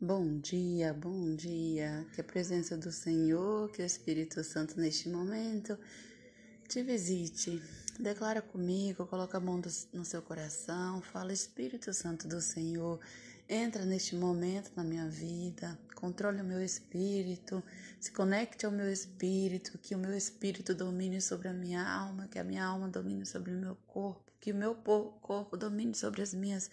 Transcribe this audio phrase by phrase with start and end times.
[0.00, 2.06] Bom dia, bom dia.
[2.14, 5.76] Que a presença do Senhor, que o Espírito Santo neste momento
[6.68, 7.60] te visite.
[7.98, 9.60] Declara comigo, coloca a mão
[9.92, 13.00] no seu coração, fala Espírito Santo do Senhor,
[13.48, 17.60] entra neste momento na minha vida, controle o meu espírito,
[17.98, 22.38] se conecte ao meu espírito, que o meu espírito domine sobre a minha alma, que
[22.38, 26.32] a minha alma domine sobre o meu corpo, que o meu corpo domine sobre as
[26.32, 26.70] minhas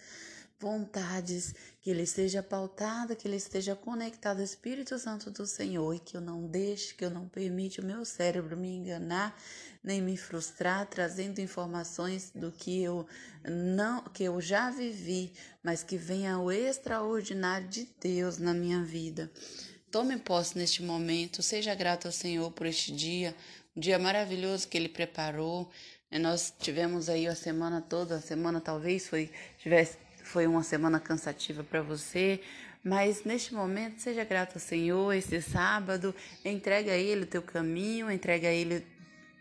[0.58, 5.98] vontades, que ele esteja pautado, que ele esteja conectado ao Espírito Santo do Senhor e
[5.98, 9.38] que eu não deixe, que eu não permite o meu cérebro me enganar,
[9.84, 13.06] nem me frustrar, trazendo informações do que eu
[13.44, 15.32] não, que eu já vivi,
[15.62, 19.30] mas que venha o extraordinário de Deus na minha vida.
[19.90, 23.36] Tome posse neste momento, seja grato ao Senhor por este dia,
[23.76, 25.70] um dia maravilhoso que ele preparou.
[26.10, 31.62] Nós tivemos aí a semana toda, a semana talvez foi tivesse foi uma semana cansativa
[31.62, 32.40] para você,
[32.82, 38.10] mas neste momento seja grato ao Senhor, esse sábado, entrega a Ele o teu caminho,
[38.10, 38.84] entrega a Ele,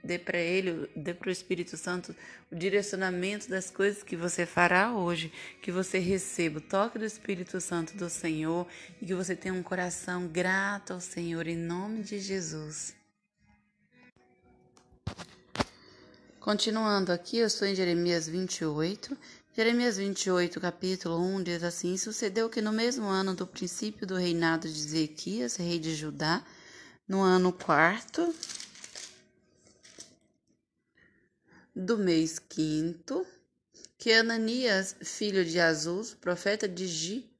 [0.03, 2.15] dê para Ele, dê para o Espírito Santo
[2.51, 7.59] o direcionamento das coisas que você fará hoje, que você receba o toque do Espírito
[7.59, 8.67] Santo do Senhor
[9.01, 12.95] e que você tenha um coração grato ao Senhor, em nome de Jesus.
[16.39, 19.17] Continuando aqui, eu estou em Jeremias 28,
[19.55, 24.67] Jeremias 28, capítulo 1 diz assim: Sucedeu que no mesmo ano do princípio do reinado
[24.67, 26.45] de Ezequias, rei de Judá,
[27.07, 28.35] no ano quarto
[31.73, 33.25] do mês quinto,
[33.97, 36.85] que Ananias, filho de Azus, profeta de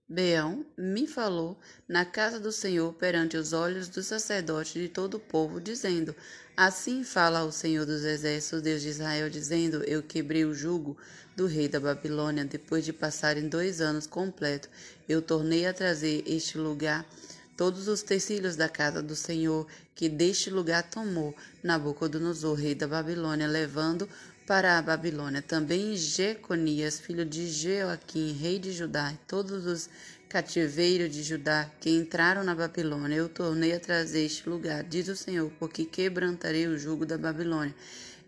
[0.08, 5.20] Gibeão, me falou na casa do Senhor perante os olhos dos sacerdotes de todo o
[5.20, 6.16] povo, dizendo:
[6.56, 10.96] Assim fala o Senhor dos Exércitos, Deus de Israel, dizendo: Eu quebrei o jugo
[11.36, 14.70] do rei da Babilônia, depois de passarem dois anos completos.
[15.10, 17.04] Eu tornei a trazer este lugar
[17.58, 23.48] todos os tecidos da casa do Senhor, que deste lugar tomou Nabucodonosor, rei da Babilônia,
[23.48, 24.08] levando
[24.46, 25.42] para a Babilônia.
[25.42, 29.90] Também Jeconias, filho de Joaquim, rei de Judá, e todos os
[30.30, 35.16] cativeiro de Judá que entraram na Babilônia, eu tornei a trazer este lugar, diz o
[35.16, 37.74] Senhor, porque quebrantarei o jugo da Babilônia.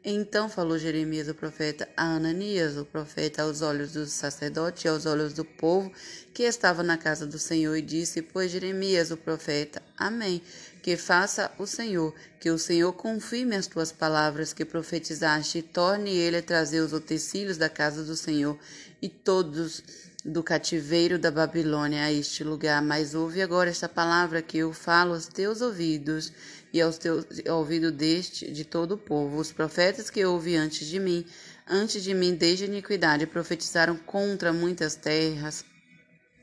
[0.09, 5.05] Então falou Jeremias, o profeta, a Ananias, o profeta, aos olhos dos sacerdotes e aos
[5.05, 5.91] olhos do povo
[6.33, 10.41] que estava na casa do Senhor, e disse: Pois Jeremias, o profeta, Amém.
[10.81, 16.11] Que faça o Senhor, que o Senhor confirme as tuas palavras que profetizaste, e torne
[16.11, 18.57] ele a trazer os utensílios da casa do Senhor
[19.01, 19.83] e todos
[20.23, 25.13] do cativeiro da Babilônia a este lugar, mas ouve agora esta palavra que eu falo
[25.13, 26.31] aos teus ouvidos
[26.73, 29.37] e aos teus ao ouvido deste de todo o povo.
[29.37, 31.25] Os profetas que houve antes de mim,
[31.67, 35.65] antes de mim desde a iniquidade, profetizaram contra muitas terras,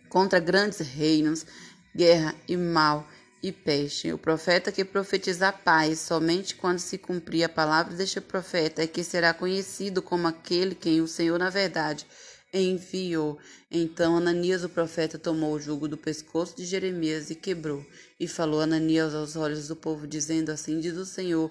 [0.08, 1.46] contra grandes reinos,
[1.94, 3.08] guerra e mal
[3.42, 4.12] e peste.
[4.12, 9.04] O profeta que profetiza paz somente quando se cumprir a palavra deste profeta é que
[9.04, 12.06] será conhecido como aquele quem o Senhor na verdade
[12.54, 13.38] enviou.
[13.70, 17.84] Então Ananias o profeta tomou o jugo do pescoço de Jeremias e quebrou.
[18.18, 21.50] E falou Ananias aos olhos do povo, dizendo: Assim diz o Senhor: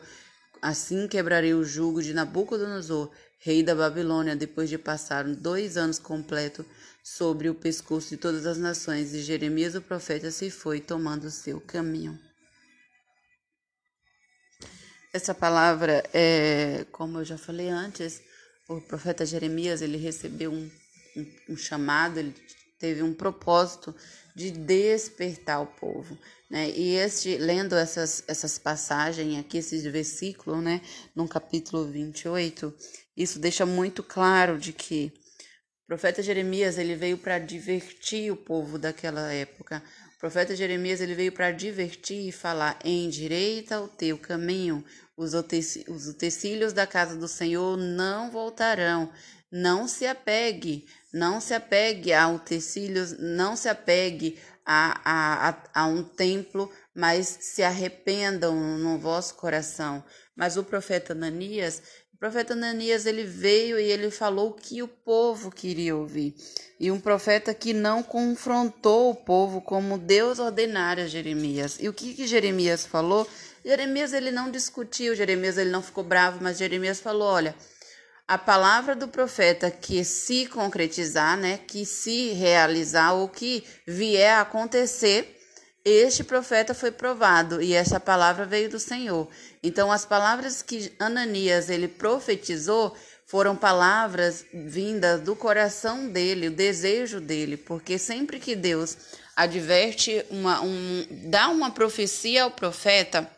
[0.62, 6.66] Assim quebrarei o jugo de Nabucodonosor, rei da Babilônia, depois de passar dois anos completos
[7.04, 9.14] sobre o pescoço de todas as nações.
[9.14, 12.18] E Jeremias o profeta se foi, tomando o seu caminho.
[15.12, 18.20] Essa palavra é, como eu já falei antes,
[18.68, 20.72] o profeta Jeremias ele recebeu um
[21.50, 22.34] um, chamado, ele
[22.80, 23.96] teve um propósito
[24.36, 26.18] de despertar o povo,
[26.50, 26.70] né?
[26.72, 30.82] E este, lendo essas, essas passagens aqui, esses versículos, né,
[31.16, 32.74] no capítulo 28,
[33.16, 35.14] isso deixa muito claro de que
[35.84, 39.84] o profeta Jeremias, ele veio para divertir o povo daquela época.
[40.16, 44.84] O profeta Jeremias, ele veio para divertir e falar: "Endireita o teu caminho,
[45.16, 49.12] os utensílios da casa do Senhor não voltarão.
[49.54, 56.04] Não se apegue não se apegue a utensílios, não se apegue a, a, a, um
[56.04, 60.04] templo, mas se arrependam no vosso coração.
[60.36, 64.88] Mas o profeta Ananias, o profeta Ananias, ele veio e ele falou o que o
[64.88, 66.34] povo queria ouvir.
[66.80, 71.78] E um profeta que não confrontou o povo como Deus ordenara Jeremias.
[71.80, 73.30] E o que, que Jeremias falou?
[73.64, 77.56] Jeremias ele não discutiu, Jeremias ele não ficou bravo, mas Jeremias falou, olha,
[78.28, 84.42] a palavra do profeta que se concretizar, né, que se realizar ou que vier a
[84.42, 85.40] acontecer,
[85.86, 89.28] este profeta foi provado e essa palavra veio do Senhor.
[89.62, 97.20] Então as palavras que Ananias ele profetizou foram palavras vindas do coração dele, o desejo
[97.20, 98.96] dele, porque sempre que Deus
[99.36, 103.30] adverte uma, um, dá uma profecia ao profeta,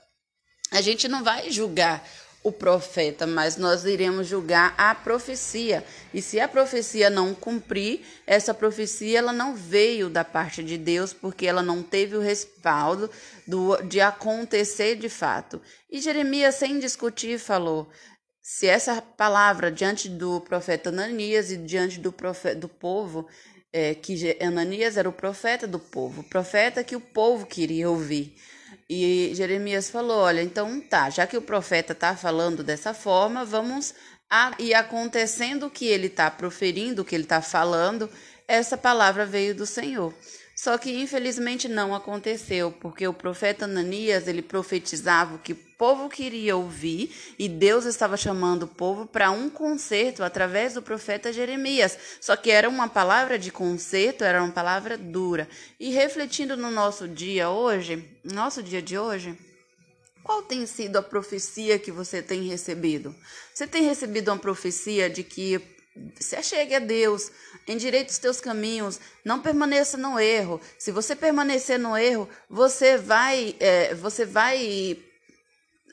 [0.72, 2.06] a gente não vai julgar
[2.46, 5.84] o profeta, mas nós iremos julgar a profecia.
[6.14, 11.12] E se a profecia não cumprir, essa profecia ela não veio da parte de Deus,
[11.12, 13.10] porque ela não teve o respaldo
[13.48, 15.60] do, de acontecer de fato.
[15.90, 17.90] E Jeremias, sem discutir, falou:
[18.40, 23.28] se essa palavra diante do profeta Ananias e diante do, profeta, do povo,
[23.74, 28.36] é, que Ananias era o profeta do povo, o profeta que o povo queria ouvir.
[28.90, 33.94] E Jeremias falou: Olha, então tá, já que o profeta está falando dessa forma, vamos
[34.30, 38.10] a, e acontecendo o que ele está proferindo, o que ele está falando,
[38.48, 40.14] essa palavra veio do Senhor.
[40.56, 46.08] Só que infelizmente não aconteceu, porque o profeta Ananias, ele profetizava o que o povo
[46.08, 51.98] queria ouvir e Deus estava chamando o povo para um conserto através do profeta Jeremias.
[52.22, 55.46] Só que era uma palavra de conserto, era uma palavra dura.
[55.78, 59.38] E refletindo no nosso dia hoje, nosso dia de hoje,
[60.24, 63.14] qual tem sido a profecia que você tem recebido?
[63.54, 65.75] Você tem recebido uma profecia de que
[66.20, 67.32] se achegue a Deus,
[67.68, 70.60] endireite os teus caminhos, não permaneça no erro.
[70.78, 74.98] Se você permanecer no erro, você vai, é, você vai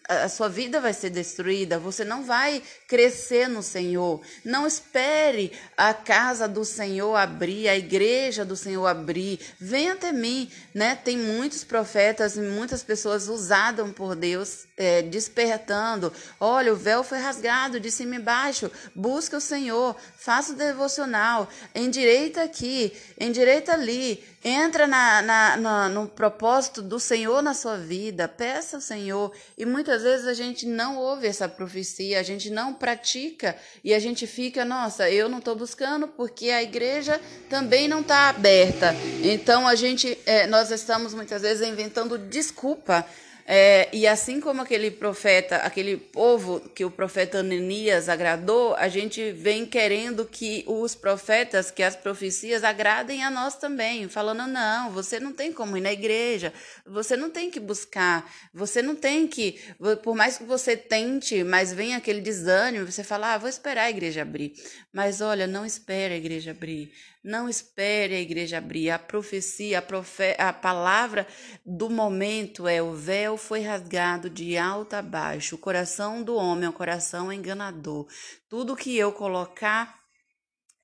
[0.08, 4.20] a sua vida vai ser destruída, você não vai crescer no Senhor.
[4.44, 9.38] Não espere a casa do Senhor abrir, a igreja do Senhor abrir.
[9.60, 10.96] Venha até mim, né?
[10.96, 16.12] Tem muitos profetas e muitas pessoas usadas por Deus, é, despertando.
[16.40, 18.70] Olha, o véu foi rasgado de cima e baixo.
[18.94, 24.24] Busca o Senhor, faça o devocional, endireita aqui, endireita ali.
[24.44, 29.32] Entra na, na, na, no propósito do Senhor na sua vida, peça ao Senhor.
[29.56, 34.00] E muitas vezes a gente não ouve essa profecia, a gente não pratica e a
[34.00, 38.92] gente fica, nossa, eu não estou buscando porque a igreja também não está aberta.
[39.22, 43.06] Então a gente, é, nós estamos muitas vezes inventando desculpa
[43.46, 49.32] é, e assim como aquele profeta, aquele povo que o profeta Ananias agradou, a gente
[49.32, 55.18] vem querendo que os profetas, que as profecias agradem a nós também, falando: não, você
[55.18, 56.52] não tem como ir na igreja,
[56.86, 59.58] você não tem que buscar, você não tem que,
[60.02, 63.90] por mais que você tente, mas vem aquele desânimo, você fala: ah, vou esperar a
[63.90, 64.52] igreja abrir.
[64.92, 66.92] Mas olha, não espere a igreja abrir.
[67.24, 68.90] Não espere a igreja abrir.
[68.90, 71.24] A profecia, a, profe a palavra
[71.64, 75.56] do momento é: o véu foi rasgado de alto a baixo.
[75.56, 78.06] O coração do homem é um coração enganador.
[78.48, 80.00] Tudo que eu colocar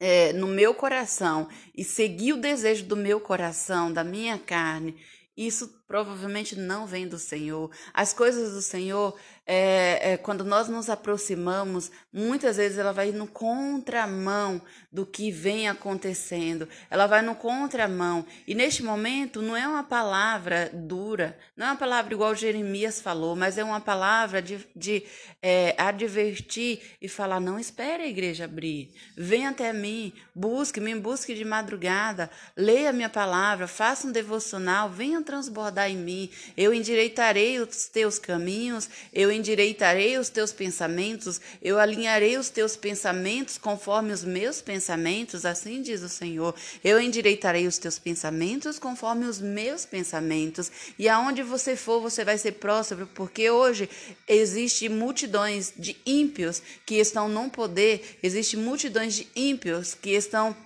[0.00, 4.96] é, no meu coração e seguir o desejo do meu coração, da minha carne,
[5.36, 7.70] isso provavelmente não vem do Senhor.
[7.94, 13.26] As coisas do Senhor, é, é, quando nós nos aproximamos, muitas vezes ela vai no
[13.26, 14.60] contramão
[14.92, 16.68] do que vem acontecendo.
[16.90, 18.26] Ela vai no contramão.
[18.46, 23.34] E neste momento não é uma palavra dura, não é uma palavra igual Jeremias falou,
[23.34, 25.04] mas é uma palavra de, de
[25.40, 28.92] é, advertir e falar: não espere a igreja abrir.
[29.16, 34.90] Venha até mim, busque, me busque de madrugada, leia a minha palavra, faça um devocional,
[34.90, 41.78] venha transbordar em mim, eu endireitarei os teus caminhos, eu endireitarei os teus pensamentos, eu
[41.78, 46.54] alinharei os teus pensamentos conforme os meus pensamentos, assim diz o Senhor.
[46.82, 52.38] Eu endireitarei os teus pensamentos conforme os meus pensamentos, e aonde você for, você vai
[52.38, 53.90] ser próspero, porque hoje
[54.26, 60.56] existe multidões de ímpios que estão no poder, existe multidões de ímpios que estão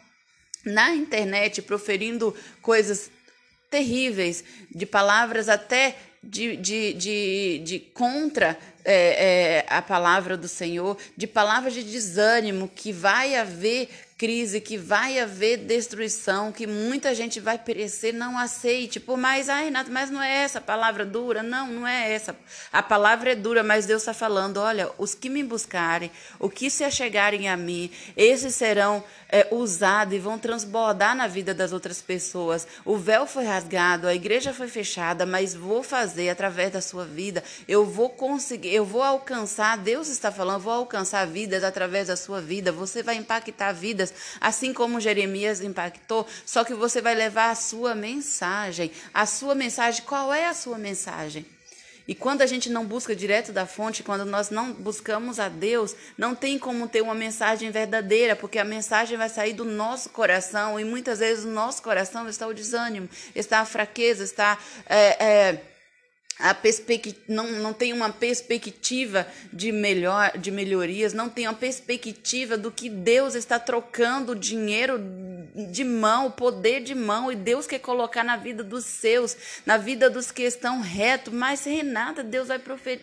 [0.64, 3.10] na internet proferindo coisas
[3.72, 10.96] terríveis, de palavras até de, de, de, de contra é, é, a palavra do Senhor,
[11.16, 13.88] de palavras de desânimo, que vai haver
[14.22, 19.00] crise, que vai haver destruição, que muita gente vai perecer, não aceite.
[19.00, 21.42] Por mais, ai, Renato, mas não é essa palavra dura?
[21.42, 22.36] Não, não é essa.
[22.72, 26.70] A palavra é dura, mas Deus está falando: olha, os que me buscarem, o que
[26.70, 32.00] se achegarem a mim, esses serão é, usados e vão transbordar na vida das outras
[32.00, 32.64] pessoas.
[32.84, 37.42] O véu foi rasgado, a igreja foi fechada, mas vou fazer através da sua vida,
[37.66, 42.40] eu vou conseguir, eu vou alcançar, Deus está falando, vou alcançar vidas através da sua
[42.40, 47.54] vida, você vai impactar vidas assim como Jeremias impactou, só que você vai levar a
[47.54, 48.90] sua mensagem.
[49.12, 51.46] A sua mensagem, qual é a sua mensagem?
[52.06, 55.94] E quando a gente não busca direto da fonte, quando nós não buscamos a Deus,
[56.18, 60.78] não tem como ter uma mensagem verdadeira, porque a mensagem vai sair do nosso coração
[60.80, 65.62] e muitas vezes no nosso coração está o desânimo, está a fraqueza, está é, é,
[66.38, 66.54] a
[67.28, 72.88] não, não tem uma perspectiva de, melhor, de melhorias, não tem uma perspectiva do que
[72.88, 74.98] Deus está trocando dinheiro
[75.54, 80.08] de mão, poder de mão, e Deus quer colocar na vida dos seus, na vida
[80.08, 81.32] dos que estão retos.
[81.32, 82.60] Mas, Renata, Deus vai,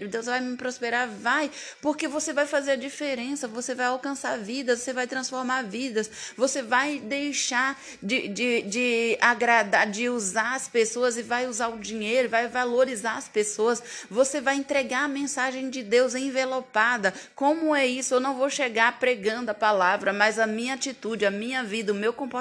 [0.10, 1.08] Deus vai me prosperar?
[1.08, 6.10] Vai, porque você vai fazer a diferença, você vai alcançar vidas, você vai transformar vidas,
[6.36, 11.78] você vai deixar de, de, de agradar, de usar as pessoas e vai usar o
[11.78, 17.14] dinheiro, vai valorizar as pessoas, você vai entregar a mensagem de Deus envelopada.
[17.36, 18.16] Como é isso?
[18.16, 21.96] Eu não vou chegar pregando a palavra, mas a minha atitude, a minha vida, o
[21.96, 22.39] meu comportamento,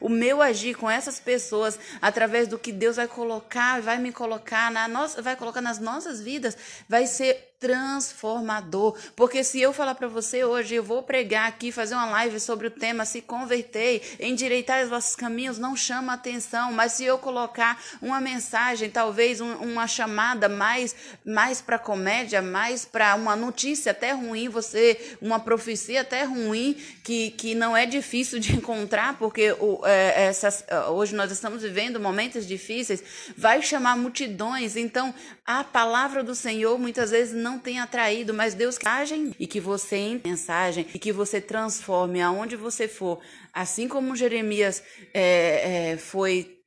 [0.00, 4.70] o meu agir com essas pessoas, através do que Deus vai colocar, vai me colocar
[4.70, 6.56] na nossa, vai colocar nas nossas vidas,
[6.88, 8.96] vai ser transformador.
[9.14, 12.66] Porque se eu falar para você hoje, eu vou pregar aqui, fazer uma live sobre
[12.66, 16.72] o tema se converter, endireitar os vossos caminhos, não chama atenção.
[16.72, 22.86] Mas se eu colocar uma mensagem, talvez um, uma chamada mais, mais para comédia, mais
[22.86, 26.74] para uma notícia até ruim, você, uma profecia até ruim,
[27.04, 32.00] que, que não é difícil de encontrar, porque o, é, essas, hoje nós estamos vivendo
[32.00, 33.02] momentos difíceis,
[33.36, 34.76] vai chamar multidões.
[34.76, 35.14] Então,
[35.44, 39.58] a palavra do Senhor muitas vezes não não tem atraído, mas Deus mensagem e que
[39.58, 43.20] você em mensagem e que você transforme aonde você for,
[43.52, 46.59] assim como Jeremias é, é, foi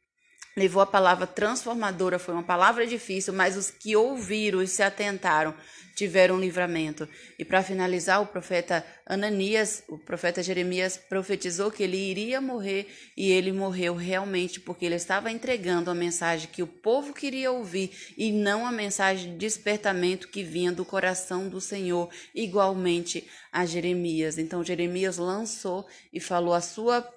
[0.55, 5.53] levou a palavra transformadora, foi uma palavra difícil, mas os que ouviram e se atentaram
[5.95, 7.07] tiveram livramento.
[7.37, 13.31] E para finalizar, o profeta Ananias, o profeta Jeremias profetizou que ele iria morrer e
[13.31, 18.31] ele morreu realmente porque ele estava entregando a mensagem que o povo queria ouvir e
[18.31, 24.37] não a mensagem de despertamento que vinha do coração do Senhor, igualmente a Jeremias.
[24.37, 27.07] Então Jeremias lançou e falou a sua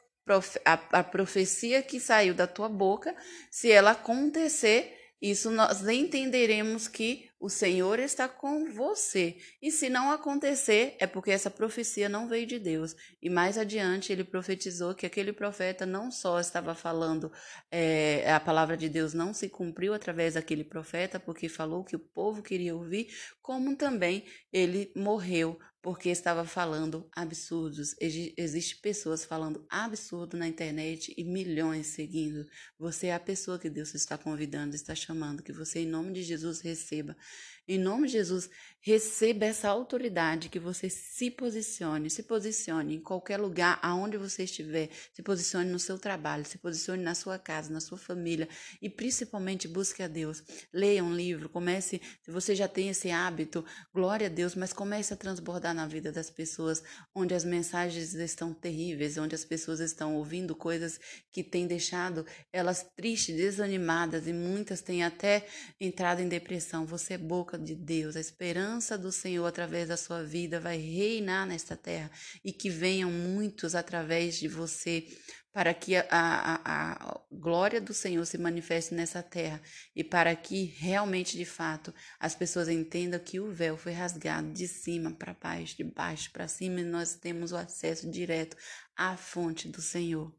[0.64, 3.14] a, a profecia que saiu da tua boca,
[3.50, 9.36] se ela acontecer, isso nós entenderemos que o Senhor está com você.
[9.62, 12.94] E se não acontecer, é porque essa profecia não veio de Deus.
[13.22, 17.30] E mais adiante ele profetizou que aquele profeta não só estava falando,
[17.70, 22.00] é, a palavra de Deus não se cumpriu através daquele profeta, porque falou que o
[22.00, 23.08] povo queria ouvir,
[23.40, 27.94] como também ele morreu porque estava falando absurdos.
[28.00, 32.44] Existem pessoas falando absurdo na internet e milhões seguindo.
[32.76, 36.24] Você é a pessoa que Deus está convidando, está chamando, que você, em nome de
[36.24, 37.16] Jesus, receba.
[37.68, 38.48] Em nome de Jesus,
[38.80, 44.88] receba essa autoridade que você se posicione, se posicione em qualquer lugar aonde você estiver,
[45.12, 48.48] se posicione no seu trabalho, se posicione na sua casa, na sua família
[48.80, 50.44] e principalmente busque a Deus.
[50.72, 55.12] Leia um livro, comece, se você já tem esse hábito, glória a Deus, mas comece
[55.12, 56.80] a transbordar na vida das pessoas
[57.12, 61.00] onde as mensagens estão terríveis, onde as pessoas estão ouvindo coisas
[61.32, 65.44] que têm deixado elas tristes, desanimadas e muitas têm até
[65.80, 66.86] entrado em depressão.
[66.86, 67.18] Você é
[67.56, 72.10] boca de Deus, a esperança do Senhor através da sua vida vai reinar nesta terra
[72.44, 75.06] e que venham muitos através de você
[75.52, 79.60] para que a, a, a, glória do Senhor se manifeste nessa terra
[79.94, 84.68] e para que realmente, de fato, as pessoas entendam que o véu foi rasgado de
[84.68, 88.54] cima para baixo, de baixo para cima e nós temos o acesso direto
[88.94, 90.30] à fonte do Senhor.